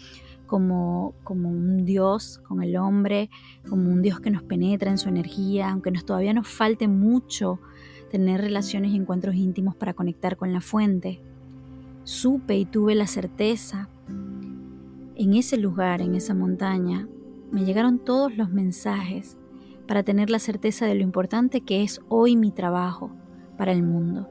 como, 0.46 1.14
como 1.24 1.50
un 1.50 1.86
Dios, 1.86 2.40
con 2.48 2.64
el 2.64 2.78
hombre, 2.78 3.30
como 3.70 3.90
un 3.92 4.02
Dios 4.02 4.20
que 4.20 4.32
nos 4.32 4.44
penetra 4.44 4.90
en 4.90 4.98
su 4.98 5.10
energía, 5.10 5.70
aunque 5.70 5.92
nos 5.92 6.06
todavía 6.06 6.34
nos 6.34 6.48
falte 6.48 6.88
mucho 6.88 7.60
tener 8.10 8.42
relaciones 8.42 8.92
y 8.92 8.96
encuentros 8.96 9.36
íntimos 9.36 9.76
para 9.76 9.94
conectar 9.94 10.38
con 10.38 10.54
la 10.54 10.62
fuente. 10.62 11.22
Supe 12.08 12.58
y 12.58 12.64
tuve 12.64 12.96
la 12.96 13.06
certeza 13.06 13.90
en 15.18 15.34
ese 15.34 15.58
lugar, 15.58 16.00
en 16.02 16.16
esa 16.16 16.34
montaña, 16.34 17.06
me 17.52 17.66
llegaron 17.66 18.00
todos 18.00 18.38
los 18.38 18.50
mensajes 18.50 19.38
para 19.90 20.04
tener 20.04 20.30
la 20.30 20.40
certeza 20.40 20.86
de 20.86 20.96
lo 20.96 21.04
importante 21.04 21.60
que 21.60 21.84
es 21.84 22.00
hoy 22.08 22.38
mi 22.38 22.52
trabajo 22.52 23.12
para 23.58 23.74
el 23.74 23.84
mundo. 23.84 24.30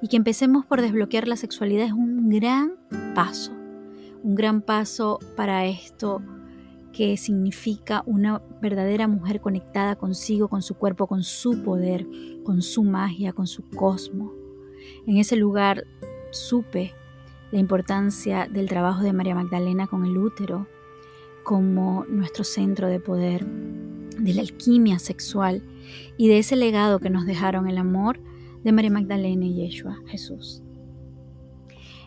Y 0.00 0.06
que 0.06 0.16
empecemos 0.16 0.64
por 0.64 0.82
desbloquear 0.82 1.26
la 1.26 1.34
sexualidad 1.34 1.86
es 1.86 1.92
un 1.92 2.28
gran 2.30 2.76
paso, 3.12 3.50
un 4.22 4.36
gran 4.36 4.62
paso 4.62 5.18
para 5.36 5.66
esto 5.66 6.22
que 6.92 7.16
significa 7.16 8.04
una 8.06 8.40
verdadera 8.62 9.08
mujer 9.08 9.40
conectada 9.40 9.96
consigo, 9.96 10.46
con 10.46 10.62
su 10.62 10.76
cuerpo, 10.76 11.08
con 11.08 11.24
su 11.24 11.64
poder, 11.64 12.06
con 12.44 12.62
su 12.62 12.84
magia, 12.84 13.32
con 13.32 13.48
su 13.48 13.68
cosmos. 13.68 14.30
En 15.08 15.16
ese 15.16 15.34
lugar 15.34 15.88
supe 16.30 16.94
la 17.52 17.58
importancia 17.58 18.48
del 18.50 18.68
trabajo 18.68 19.02
de 19.02 19.12
María 19.12 19.34
Magdalena 19.34 19.86
con 19.86 20.04
el 20.04 20.16
útero 20.16 20.66
como 21.42 22.04
nuestro 22.08 22.44
centro 22.44 22.88
de 22.88 23.00
poder, 23.00 23.46
de 23.46 24.34
la 24.34 24.42
alquimia 24.42 24.98
sexual 24.98 25.62
y 26.16 26.28
de 26.28 26.38
ese 26.38 26.56
legado 26.56 27.00
que 27.00 27.10
nos 27.10 27.26
dejaron 27.26 27.68
el 27.68 27.78
amor 27.78 28.20
de 28.62 28.72
María 28.72 28.90
Magdalena 28.90 29.46
y 29.46 29.54
Yeshua, 29.54 29.98
Jesús. 30.06 30.62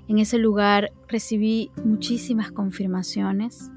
En 0.08 0.20
ese 0.20 0.38
lugar 0.38 0.92
recibí 1.08 1.72
muchísimas 1.84 2.52
confirmaciones. 2.52 3.72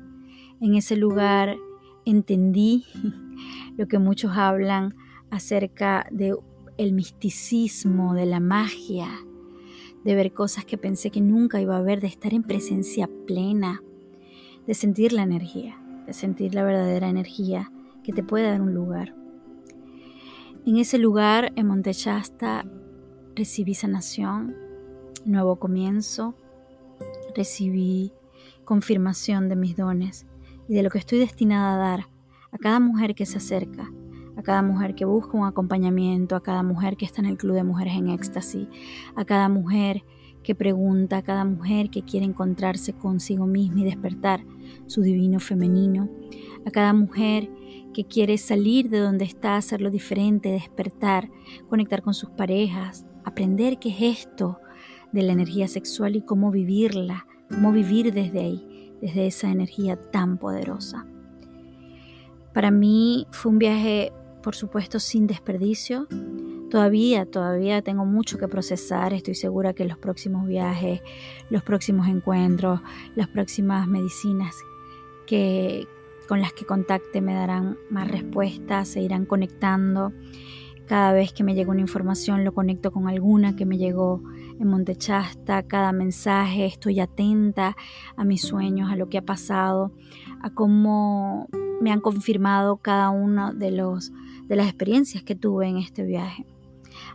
En 0.60 0.74
ese 0.74 0.96
lugar 0.96 1.56
entendí 2.04 2.84
lo 3.76 3.86
que 3.86 3.98
muchos 3.98 4.36
hablan 4.36 4.94
acerca 5.30 6.06
de 6.10 6.36
el 6.78 6.92
misticismo, 6.92 8.14
de 8.14 8.26
la 8.26 8.40
magia, 8.40 9.08
de 10.06 10.14
ver 10.14 10.32
cosas 10.32 10.64
que 10.64 10.78
pensé 10.78 11.10
que 11.10 11.20
nunca 11.20 11.60
iba 11.60 11.76
a 11.76 11.82
ver, 11.82 12.00
de 12.00 12.06
estar 12.06 12.32
en 12.32 12.44
presencia 12.44 13.10
plena, 13.26 13.82
de 14.64 14.72
sentir 14.72 15.12
la 15.12 15.24
energía, 15.24 15.82
de 16.06 16.12
sentir 16.12 16.54
la 16.54 16.62
verdadera 16.62 17.08
energía 17.08 17.72
que 18.04 18.12
te 18.12 18.22
puede 18.22 18.48
dar 18.48 18.60
un 18.60 18.72
lugar. 18.72 19.16
En 20.64 20.76
ese 20.76 20.98
lugar, 20.98 21.52
en 21.56 21.66
Montechasta, 21.66 22.64
recibí 23.34 23.74
sanación, 23.74 24.54
nuevo 25.24 25.56
comienzo, 25.56 26.36
recibí 27.34 28.12
confirmación 28.64 29.48
de 29.48 29.56
mis 29.56 29.76
dones 29.76 30.24
y 30.68 30.76
de 30.76 30.84
lo 30.84 30.90
que 30.90 30.98
estoy 30.98 31.18
destinada 31.18 31.74
a 31.74 31.78
dar 31.78 32.08
a 32.52 32.58
cada 32.58 32.78
mujer 32.78 33.16
que 33.16 33.26
se 33.26 33.38
acerca, 33.38 33.90
a 34.36 34.42
cada 34.42 34.62
mujer 34.62 34.94
que 34.94 35.04
busca 35.04 35.36
un 35.36 35.46
acompañamiento, 35.46 36.36
a 36.36 36.42
cada 36.42 36.62
mujer 36.62 36.96
que 36.96 37.04
está 37.04 37.20
en 37.20 37.26
el 37.26 37.36
Club 37.36 37.54
de 37.54 37.64
Mujeres 37.64 37.94
en 37.94 38.10
Éxtasis, 38.10 38.68
a 39.14 39.24
cada 39.24 39.48
mujer 39.48 40.04
que 40.42 40.54
pregunta, 40.54 41.18
a 41.18 41.22
cada 41.22 41.44
mujer 41.44 41.90
que 41.90 42.02
quiere 42.02 42.26
encontrarse 42.26 42.92
consigo 42.92 43.46
misma 43.46 43.80
y 43.80 43.84
despertar 43.84 44.44
su 44.86 45.02
divino 45.02 45.40
femenino, 45.40 46.08
a 46.64 46.70
cada 46.70 46.92
mujer 46.92 47.50
que 47.92 48.04
quiere 48.04 48.38
salir 48.38 48.90
de 48.90 48.98
donde 48.98 49.24
está, 49.24 49.56
hacerlo 49.56 49.90
diferente, 49.90 50.50
despertar, 50.50 51.30
conectar 51.68 52.02
con 52.02 52.14
sus 52.14 52.30
parejas, 52.30 53.06
aprender 53.24 53.78
qué 53.78 53.88
es 53.88 54.20
esto 54.20 54.60
de 55.12 55.22
la 55.22 55.32
energía 55.32 55.66
sexual 55.66 56.14
y 56.14 56.20
cómo 56.20 56.50
vivirla, 56.50 57.26
cómo 57.50 57.72
vivir 57.72 58.12
desde 58.12 58.40
ahí, 58.40 58.92
desde 59.00 59.26
esa 59.26 59.50
energía 59.50 59.96
tan 59.96 60.38
poderosa. 60.38 61.06
Para 62.52 62.70
mí 62.70 63.26
fue 63.30 63.52
un 63.52 63.58
viaje, 63.58 64.12
por 64.46 64.54
supuesto, 64.54 65.00
sin 65.00 65.26
desperdicio. 65.26 66.06
Todavía, 66.70 67.26
todavía 67.26 67.82
tengo 67.82 68.04
mucho 68.04 68.38
que 68.38 68.46
procesar. 68.46 69.12
Estoy 69.12 69.34
segura 69.34 69.72
que 69.72 69.84
los 69.84 69.98
próximos 69.98 70.46
viajes, 70.46 71.00
los 71.50 71.64
próximos 71.64 72.06
encuentros, 72.06 72.80
las 73.16 73.26
próximas 73.26 73.88
medicinas 73.88 74.54
que, 75.26 75.88
con 76.28 76.40
las 76.40 76.52
que 76.52 76.64
contacte 76.64 77.20
me 77.20 77.34
darán 77.34 77.76
más 77.90 78.08
respuestas, 78.08 78.86
se 78.86 79.00
irán 79.00 79.26
conectando. 79.26 80.12
Cada 80.86 81.12
vez 81.12 81.32
que 81.32 81.42
me 81.42 81.56
llega 81.56 81.72
una 81.72 81.80
información 81.80 82.44
lo 82.44 82.54
conecto 82.54 82.92
con 82.92 83.08
alguna 83.08 83.56
que 83.56 83.66
me 83.66 83.78
llegó 83.78 84.22
en 84.60 84.68
Montechasta, 84.68 85.64
cada 85.64 85.90
mensaje, 85.90 86.66
estoy 86.66 87.00
atenta 87.00 87.76
a 88.16 88.22
mis 88.22 88.42
sueños, 88.42 88.92
a 88.92 88.94
lo 88.94 89.08
que 89.08 89.18
ha 89.18 89.22
pasado, 89.22 89.90
a 90.40 90.50
cómo 90.50 91.48
me 91.80 91.90
han 91.90 92.00
confirmado 92.00 92.76
cada 92.76 93.10
una 93.10 93.52
de, 93.52 93.70
los, 93.72 94.12
de 94.46 94.56
las 94.56 94.66
experiencias 94.66 95.22
que 95.22 95.34
tuve 95.34 95.68
en 95.68 95.76
este 95.78 96.04
viaje. 96.04 96.46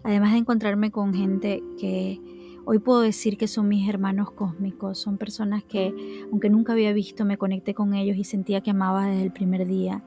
Además 0.03 0.33
de 0.33 0.39
encontrarme 0.39 0.91
con 0.91 1.13
gente 1.13 1.63
que 1.79 2.19
Hoy 2.63 2.77
puedo 2.77 3.01
decir 3.01 3.37
que 3.37 3.47
son 3.47 3.67
mis 3.67 3.89
hermanos 3.89 4.31
cósmicos, 4.31 4.99
son 4.99 5.17
personas 5.17 5.63
que, 5.63 5.93
aunque 6.31 6.49
nunca 6.49 6.73
había 6.73 6.93
visto, 6.93 7.25
me 7.25 7.37
conecté 7.37 7.73
con 7.73 7.95
ellos 7.95 8.17
y 8.17 8.23
sentía 8.23 8.61
que 8.61 8.69
amaba 8.69 9.07
desde 9.07 9.23
el 9.23 9.31
primer 9.31 9.67
día. 9.67 10.03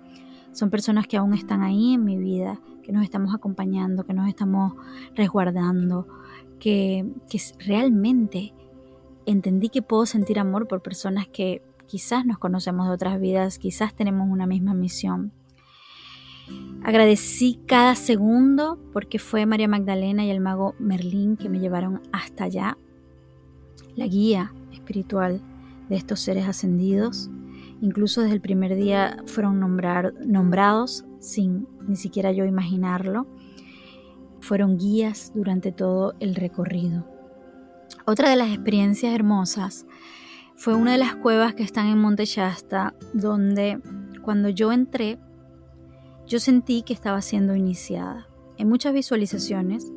Son 0.53 0.71
personas 0.71 1.09
que 1.09 1.17
aún 1.17 1.35
están 1.35 1.63
ahí 1.63 1.95
en 1.95 2.05
mi 2.05 2.17
vida, 2.17 2.61
que 2.85 2.93
nos 2.93 3.03
estamos 3.03 3.35
acompañando, 3.35 4.05
que 4.05 4.15
nos 4.15 4.29
estamos 4.29 4.75
resguardando, 5.17 6.07
que, 6.61 7.05
que 7.29 7.41
realmente 7.59 8.55
entendí 9.27 9.69
que 9.69 9.83
puedo 9.83 10.07
sentir 10.07 10.39
amor 10.39 10.69
por 10.69 10.81
personas 10.81 11.27
que 11.27 11.61
quizás 11.87 12.25
nos 12.25 12.39
conocemos 12.39 12.87
de 12.87 12.95
otras 12.95 13.21
vidas, 13.21 13.59
quizás 13.59 13.95
tenemos 13.95 14.29
una 14.31 14.47
misma 14.47 14.75
misión. 14.75 15.33
Agradecí 16.83 17.61
cada 17.67 17.95
segundo 17.95 18.79
porque 18.93 19.19
fue 19.19 19.47
María 19.47 19.69
Magdalena 19.69 20.25
y 20.25 20.31
el 20.31 20.41
mago 20.41 20.75
Merlín 20.79 21.37
que 21.37 21.49
me 21.49 21.59
llevaron 21.59 22.03
hasta 22.13 22.45
allá. 22.45 22.77
La 23.97 24.07
guía 24.07 24.53
espiritual 24.73 25.41
de 25.89 25.97
estos 25.97 26.21
seres 26.21 26.47
ascendidos. 26.47 27.31
Incluso 27.81 28.21
desde 28.21 28.35
el 28.35 28.41
primer 28.41 28.77
día 28.77 29.17
fueron 29.27 29.61
nombrados 29.61 31.05
sin 31.21 31.67
ni 31.87 31.97
siquiera 31.97 32.33
yo 32.33 32.45
imaginarlo. 32.45 33.27
Fueron 34.41 34.77
guías 34.77 35.33
durante 35.35 35.73
todo 35.73 36.15
el 36.21 36.35
recorrido. 36.35 37.07
Otra 38.07 38.29
de 38.29 38.37
las 38.37 38.49
experiencias 38.49 39.15
hermosas 39.15 39.87
fue 40.57 40.75
una 40.75 40.93
de 40.93 40.99
las 40.99 41.17
cuevas 41.17 41.55
que 41.55 41.63
están 41.63 41.87
en 41.87 41.99
Monte 41.99 42.27
Shasta, 42.27 42.95
donde 43.15 43.81
cuando 44.23 44.51
yo 44.51 44.73
entré, 44.73 45.19
yo 46.27 46.41
sentí 46.41 46.83
que 46.83 46.95
estaba 46.95 47.21
siendo 47.21 47.55
iniciada. 47.55 48.29
En 48.57 48.69
muchas 48.69 48.95
visualizaciones, 48.95 49.93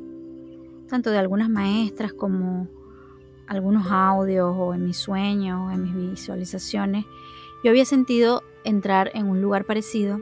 tanto 0.90 1.10
de 1.10 1.18
algunas 1.18 1.50
maestras 1.50 2.14
como 2.14 2.68
algunos 3.48 3.88
audios 3.90 4.54
o 4.58 4.74
en 4.74 4.86
mis 4.86 4.98
sueños 4.98 5.60
o 5.62 5.72
en 5.72 5.84
mis 5.84 6.12
visualizaciones, 6.12 7.06
yo 7.64 7.72
había 7.72 7.86
sentido 7.86 8.44
entrar 8.64 9.12
en 9.14 9.28
un 9.28 9.42
lugar 9.42 9.66
parecido 9.66 10.22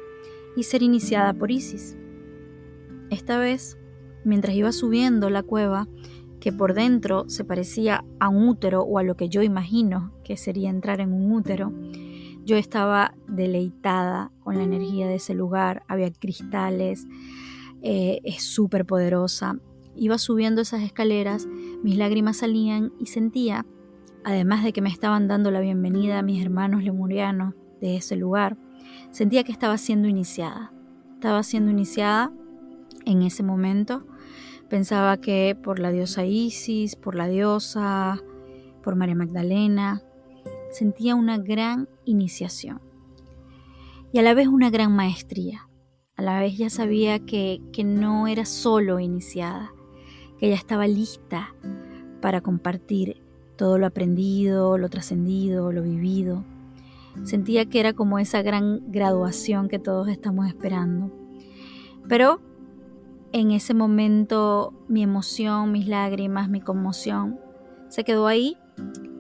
y 0.56 0.64
ser 0.64 0.84
iniciada 0.84 1.34
por 1.34 1.52
Isis. 1.52 1.98
Esta 3.10 3.38
vez, 3.40 3.78
mientras 4.24 4.56
iba 4.56 4.72
subiendo 4.72 5.30
la 5.30 5.44
cueva, 5.44 5.88
que 6.40 6.54
por 6.54 6.76
dentro 6.76 7.28
se 7.28 7.44
parecía 7.44 8.06
a 8.20 8.30
un 8.30 8.48
útero 8.48 8.84
o 8.84 9.00
a 9.00 9.04
lo 9.04 9.16
que 9.16 9.30
yo 9.30 9.42
imagino 9.42 10.14
que 10.24 10.38
sería 10.38 10.70
entrar 10.70 11.02
en 11.02 11.12
un 11.12 11.32
útero, 11.32 11.74
yo 12.46 12.58
estaba 12.58 13.14
deleitada 13.28 14.32
con 14.42 14.58
la 14.58 14.64
energía 14.64 15.08
de 15.08 15.16
ese 15.16 15.34
lugar, 15.34 15.84
había 15.88 16.12
cristales, 16.12 17.08
eh, 17.82 18.22
es 18.24 18.44
súper 18.44 18.86
poderosa. 18.86 19.58
Iba 19.96 20.18
subiendo 20.18 20.62
esas 20.62 20.84
escaleras, 20.84 21.48
mis 21.84 21.98
lágrimas 21.98 22.38
salían 22.38 22.94
y 23.00 23.08
sentía, 23.08 23.66
además 24.24 24.64
de 24.64 24.74
que 24.74 24.82
me 24.82 24.90
estaban 24.90 25.28
dando 25.28 25.52
la 25.52 25.60
bienvenida 25.60 26.20
a 26.20 26.24
mis 26.24 26.44
hermanos 26.44 26.84
lemurianos 26.84 27.54
de 27.82 27.98
ese 27.98 28.16
lugar, 28.16 28.58
sentía 29.12 29.44
que 29.44 29.52
estaba 29.52 29.78
siendo 29.78 30.08
iniciada. 30.08 30.72
Estaba 31.16 31.44
siendo 31.44 31.72
iniciada 31.72 32.32
en 33.06 33.24
ese 33.24 33.42
momento 33.42 34.06
Pensaba 34.70 35.18
que 35.18 35.56
por 35.62 35.80
la 35.80 35.92
diosa 35.92 36.26
Isis, 36.26 36.96
por 36.96 37.16
la 37.16 37.28
diosa, 37.28 38.20
por 38.82 38.96
María 38.96 39.16
Magdalena, 39.16 40.02
sentía 40.72 41.16
una 41.16 41.38
gran 41.38 41.88
iniciación 42.06 42.82
y 44.12 44.20
a 44.20 44.22
la 44.22 44.34
vez 44.34 44.48
una 44.48 44.70
gran 44.70 44.96
maestría. 44.96 45.68
A 46.16 46.22
la 46.22 46.40
vez 46.40 46.58
ya 46.58 46.70
sabía 46.70 47.20
que, 47.20 47.62
que 47.74 47.84
no 47.84 48.28
era 48.28 48.46
solo 48.46 49.02
iniciada, 49.02 49.74
que 50.40 50.48
ya 50.48 50.56
estaba 50.56 50.88
lista 50.88 51.54
para 52.22 52.40
compartir 52.40 53.22
todo 53.58 53.78
lo 53.78 53.86
aprendido, 53.86 54.78
lo 54.78 54.88
trascendido, 54.88 55.74
lo 55.74 55.84
vivido. 55.84 56.46
Sentía 57.24 57.66
que 57.66 57.80
era 57.80 57.92
como 57.92 58.20
esa 58.20 58.42
gran 58.42 58.90
graduación 58.92 59.68
que 59.68 59.80
todos 59.80 60.08
estamos 60.08 60.48
esperando. 60.48 61.12
Pero 62.08 62.40
en 63.34 63.52
ese 63.52 63.74
momento 63.74 64.74
mi 64.88 65.04
emoción, 65.04 65.74
mis 65.74 65.88
lágrimas, 65.88 66.50
mi 66.50 66.62
conmoción 66.62 67.38
se 67.90 68.06
quedó 68.06 68.28
ahí. 68.28 68.58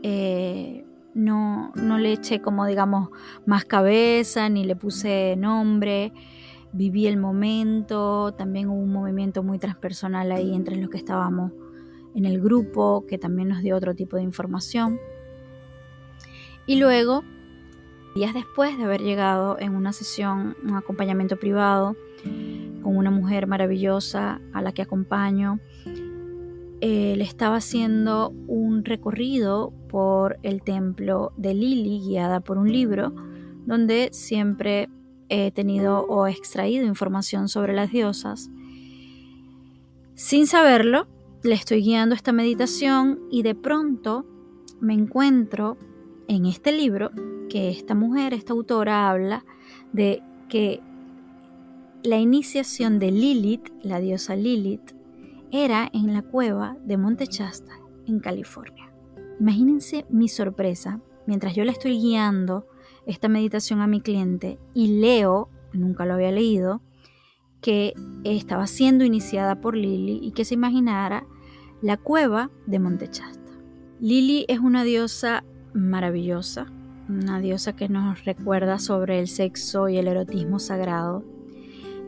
Eh, 0.03 0.85
no, 1.15 1.72
no 1.75 1.98
le 1.98 2.13
eché 2.13 2.41
como 2.41 2.65
digamos 2.67 3.10
más 3.45 3.65
cabeza 3.65 4.50
ni 4.50 4.65
le 4.65 4.75
puse 4.75 5.36
nombre. 5.38 6.13
Viví 6.73 7.08
el 7.08 7.17
momento, 7.17 8.34
también 8.34 8.67
hubo 8.67 8.82
un 8.82 8.91
movimiento 8.91 9.41
muy 9.41 9.58
transpersonal 9.58 10.32
ahí 10.32 10.54
entre 10.54 10.75
los 10.75 10.89
que 10.89 10.97
estábamos 10.97 11.54
en 12.13 12.25
el 12.25 12.41
grupo, 12.41 13.06
que 13.08 13.17
también 13.17 13.47
nos 13.47 13.62
dio 13.62 13.78
otro 13.78 13.95
tipo 13.95 14.17
de 14.17 14.23
información. 14.23 14.99
Y 16.65 16.80
luego, 16.80 17.23
días 18.13 18.34
después 18.34 18.78
de 18.78 18.84
haber 18.84 19.01
llegado 19.01 19.58
en 19.58 19.73
una 19.73 19.93
sesión, 19.93 20.58
un 20.63 20.75
acompañamiento 20.75 21.38
privado, 21.38 21.95
con 22.84 22.97
una 22.97 23.12
mujer 23.12 23.47
maravillosa 23.47 24.41
a 24.51 24.62
la 24.62 24.73
que 24.73 24.82
acompaño. 24.82 25.60
Le 26.81 27.23
estaba 27.23 27.57
haciendo 27.57 28.29
un 28.47 28.85
recorrido 28.85 29.73
por 29.89 30.38
el 30.43 30.61
templo 30.61 31.31
de 31.38 31.53
Lili, 31.53 31.99
guiada 31.99 32.41
por 32.41 32.57
un 32.57 32.71
libro, 32.71 33.13
donde 33.65 34.09
siempre 34.11 34.89
he 35.29 35.51
tenido 35.51 36.01
o 36.01 36.27
extraído 36.27 36.85
información 36.85 37.47
sobre 37.47 37.73
las 37.73 37.91
diosas. 37.91 38.49
Sin 40.13 40.47
saberlo, 40.47 41.07
le 41.43 41.55
estoy 41.55 41.81
guiando 41.81 42.15
esta 42.15 42.31
meditación 42.31 43.19
y 43.29 43.43
de 43.43 43.55
pronto 43.55 44.25
me 44.79 44.93
encuentro 44.93 45.77
en 46.27 46.45
este 46.45 46.71
libro 46.71 47.11
que 47.49 47.69
esta 47.69 47.95
mujer, 47.95 48.33
esta 48.33 48.53
autora, 48.53 49.09
habla 49.09 49.45
de 49.93 50.21
que 50.49 50.81
la 52.03 52.17
iniciación 52.17 52.99
de 52.99 53.11
Lilith, 53.11 53.69
la 53.83 53.99
diosa 53.99 54.35
Lilith, 54.35 54.94
era 55.51 55.89
en 55.93 56.13
la 56.13 56.21
cueva 56.21 56.77
de 56.84 56.97
Monte 56.97 57.25
Shasta, 57.25 57.73
en 58.05 58.19
California. 58.19 58.91
Imagínense 59.39 60.05
mi 60.10 60.27
sorpresa 60.27 61.01
mientras 61.25 61.55
yo 61.55 61.63
le 61.63 61.71
estoy 61.71 61.99
guiando 61.99 62.67
esta 63.05 63.27
meditación 63.27 63.81
a 63.81 63.88
mi 63.88 64.01
cliente 64.01 64.60
y 64.73 64.99
leo, 64.99 65.49
nunca 65.73 66.05
lo 66.05 66.15
había 66.15 66.31
leído, 66.31 66.81
que 67.62 67.93
estaba 68.23 68.67
siendo 68.67 69.03
iniciada 69.03 69.60
por 69.60 69.75
Lili 69.75 70.19
y 70.21 70.31
que 70.31 70.45
se 70.45 70.53
imaginara 70.53 71.25
la 71.81 71.97
cueva 71.97 72.51
de 72.65 72.79
Monte 72.79 73.08
Shasta. 73.08 73.51
Lili 73.99 74.45
es 74.47 74.60
una 74.60 74.84
diosa 74.84 75.43
maravillosa, 75.73 76.67
una 77.10 77.39
diosa 77.39 77.75
que 77.75 77.89
nos 77.89 78.23
recuerda 78.25 78.79
sobre 78.79 79.19
el 79.19 79.27
sexo 79.27 79.89
y 79.89 79.97
el 79.97 80.08
erotismo 80.08 80.60
sagrado 80.60 81.23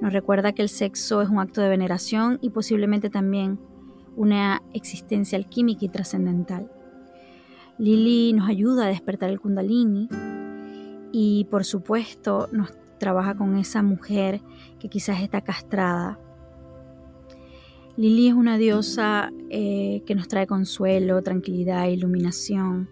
nos 0.01 0.13
recuerda 0.13 0.53
que 0.53 0.61
el 0.61 0.69
sexo 0.69 1.21
es 1.21 1.29
un 1.29 1.39
acto 1.39 1.61
de 1.61 1.69
veneración 1.69 2.37
y 2.41 2.49
posiblemente 2.51 3.09
también 3.09 3.59
una 4.15 4.61
existencia 4.73 5.37
alquímica 5.37 5.85
y 5.85 5.89
trascendental. 5.89 6.71
Lili 7.77 8.33
nos 8.33 8.49
ayuda 8.49 8.85
a 8.85 8.89
despertar 8.89 9.29
el 9.29 9.39
kundalini 9.39 10.09
y 11.11 11.45
por 11.49 11.63
supuesto 11.63 12.49
nos 12.51 12.73
trabaja 12.99 13.35
con 13.35 13.55
esa 13.55 13.83
mujer 13.83 14.41
que 14.79 14.89
quizás 14.89 15.21
está 15.21 15.41
castrada. 15.41 16.19
Lili 17.95 18.27
es 18.27 18.33
una 18.33 18.57
diosa 18.57 19.31
eh, 19.49 20.03
que 20.05 20.15
nos 20.15 20.27
trae 20.27 20.45
consuelo, 20.45 21.21
tranquilidad, 21.23 21.87
iluminación. 21.87 22.89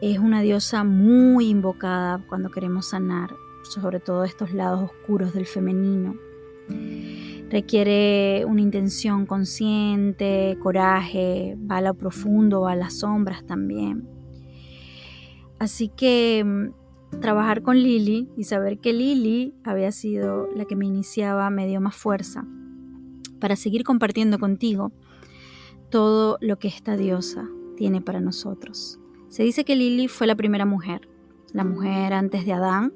Es 0.00 0.18
una 0.18 0.42
diosa 0.42 0.84
muy 0.84 1.48
invocada 1.48 2.24
cuando 2.28 2.50
queremos 2.50 2.90
sanar 2.90 3.30
sobre 3.66 4.00
todo 4.00 4.24
estos 4.24 4.52
lados 4.52 4.90
oscuros 4.90 5.32
del 5.32 5.46
femenino. 5.46 6.16
Requiere 7.48 8.44
una 8.44 8.60
intención 8.60 9.26
consciente, 9.26 10.58
coraje, 10.60 11.56
va 11.70 11.78
a 11.78 11.82
lo 11.82 11.94
profundo, 11.94 12.62
va 12.62 12.72
a 12.72 12.76
las 12.76 12.98
sombras 12.98 13.46
también. 13.46 14.08
Así 15.58 15.88
que 15.88 16.42
mm, 16.44 17.20
trabajar 17.20 17.62
con 17.62 17.76
Lili 17.76 18.28
y 18.36 18.44
saber 18.44 18.78
que 18.78 18.92
Lili 18.92 19.54
había 19.64 19.92
sido 19.92 20.48
la 20.54 20.64
que 20.64 20.76
me 20.76 20.86
iniciaba 20.86 21.48
me 21.50 21.66
dio 21.66 21.80
más 21.80 21.94
fuerza 21.94 22.44
para 23.40 23.56
seguir 23.56 23.84
compartiendo 23.84 24.38
contigo 24.38 24.92
todo 25.90 26.38
lo 26.40 26.58
que 26.58 26.68
esta 26.68 26.96
diosa 26.96 27.48
tiene 27.76 28.00
para 28.00 28.20
nosotros. 28.20 28.98
Se 29.28 29.42
dice 29.42 29.64
que 29.64 29.76
Lili 29.76 30.08
fue 30.08 30.26
la 30.26 30.34
primera 30.34 30.66
mujer, 30.66 31.08
la 31.52 31.64
mujer 31.64 32.12
antes 32.12 32.44
de 32.44 32.52
Adán, 32.52 32.92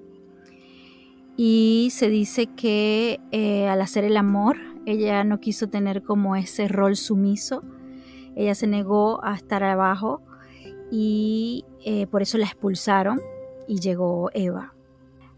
y 1.36 1.88
se 1.92 2.08
dice 2.08 2.46
que 2.46 3.20
eh, 3.30 3.68
al 3.68 3.80
hacer 3.80 4.04
el 4.04 4.16
amor 4.16 4.56
ella 4.86 5.24
no 5.24 5.40
quiso 5.40 5.68
tener 5.68 6.02
como 6.02 6.36
ese 6.36 6.68
rol 6.68 6.96
sumiso, 6.96 7.62
ella 8.36 8.54
se 8.54 8.66
negó 8.66 9.24
a 9.24 9.34
estar 9.34 9.62
abajo 9.62 10.22
y 10.90 11.64
eh, 11.84 12.06
por 12.06 12.22
eso 12.22 12.38
la 12.38 12.46
expulsaron 12.46 13.20
y 13.68 13.80
llegó 13.80 14.30
Eva. 14.34 14.74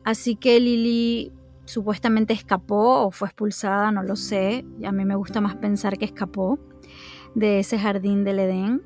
Así 0.04 0.36
que 0.36 0.58
Lili 0.58 1.32
supuestamente 1.64 2.32
escapó 2.32 3.06
o 3.06 3.10
fue 3.10 3.28
expulsada, 3.28 3.92
no 3.92 4.02
lo 4.02 4.16
sé, 4.16 4.64
a 4.84 4.92
mí 4.92 5.04
me 5.04 5.14
gusta 5.14 5.40
más 5.40 5.56
pensar 5.56 5.98
que 5.98 6.04
escapó 6.04 6.58
de 7.34 7.60
ese 7.60 7.78
jardín 7.78 8.24
del 8.24 8.40
Edén. 8.40 8.82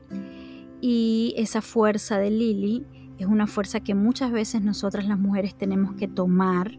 Y 0.80 1.34
esa 1.36 1.62
fuerza 1.62 2.18
de 2.18 2.30
Lili 2.30 2.84
es 3.18 3.26
una 3.26 3.46
fuerza 3.46 3.80
que 3.80 3.94
muchas 3.94 4.30
veces 4.30 4.62
nosotras 4.62 5.06
las 5.06 5.18
mujeres 5.18 5.54
tenemos 5.54 5.94
que 5.94 6.06
tomar 6.06 6.78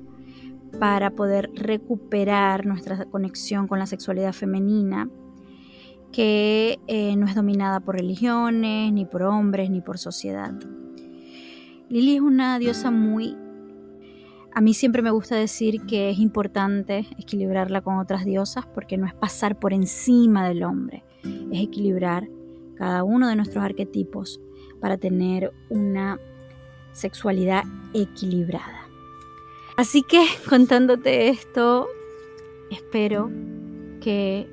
para 0.80 1.12
poder 1.12 1.50
recuperar 1.56 2.66
nuestra 2.66 3.06
conexión 3.06 3.68
con 3.68 3.80
la 3.80 3.86
sexualidad 3.86 4.34
femenina, 4.34 5.10
que 6.12 6.80
eh, 6.88 7.16
no 7.16 7.26
es 7.26 7.36
dominada 7.36 7.80
por 7.80 7.96
religiones, 7.96 8.94
ni 8.94 9.06
por 9.06 9.24
hombres, 9.24 9.70
ni 9.70 9.82
por 9.82 9.98
sociedad. 9.98 10.54
Lili 11.90 12.16
es 12.16 12.22
una 12.22 12.60
diosa 12.60 12.92
muy 12.92 13.38
A 14.54 14.62
mí 14.62 14.74
siempre 14.74 15.02
me 15.02 15.12
gusta 15.12 15.36
decir 15.36 15.82
que 15.86 16.10
es 16.10 16.20
importante 16.20 17.08
equilibrarla 17.18 17.82
con 17.82 17.98
otras 18.00 18.26
diosas 18.26 18.66
porque 18.66 18.98
no 18.98 19.06
es 19.06 19.14
pasar 19.14 19.60
por 19.60 19.72
encima 19.72 20.48
del 20.48 20.64
hombre, 20.64 21.04
es 21.52 21.62
equilibrar 21.62 22.28
cada 22.76 23.04
uno 23.04 23.28
de 23.28 23.36
nuestros 23.36 23.64
arquetipos 23.64 24.42
para 24.80 24.98
tener 24.98 25.54
una 25.70 26.20
sexualidad 26.92 27.64
equilibrada. 27.94 28.87
Así 29.78 30.02
que 30.02 30.26
contándote 30.50 31.30
esto, 31.30 31.88
espero 32.72 33.30
que 34.02 34.50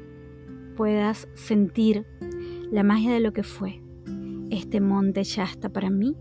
puedas 0.77 1.29
sentir 1.33 2.05
la 2.71 2.83
magia 2.83 3.15
de 3.15 3.21
lo 3.21 3.33
que 3.33 3.43
fue 3.43 3.81
este 4.51 4.83
monte 4.83 5.25
Shasta 5.25 5.71
para 5.71 5.89
mí 5.89 6.15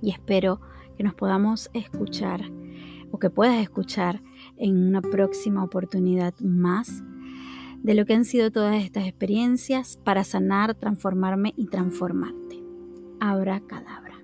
y 0.00 0.10
espero 0.10 0.60
que 0.96 1.02
nos 1.02 1.14
podamos 1.14 1.70
escuchar 1.74 2.42
o 3.10 3.18
que 3.18 3.30
puedas 3.30 3.60
escuchar 3.60 4.22
en 4.58 4.76
una 4.86 5.02
próxima 5.02 5.64
oportunidad 5.64 6.34
más 6.38 7.02
de 7.82 7.94
lo 7.94 8.06
que 8.06 8.14
han 8.14 8.24
sido 8.24 8.52
todas 8.52 8.82
estas 8.84 9.08
experiencias 9.08 9.98
para 10.04 10.22
sanar, 10.22 10.76
transformarme 10.76 11.52
y 11.56 11.66
transformarte. 11.66 12.62
Abra 13.18 13.60
cadabra. 13.60 14.14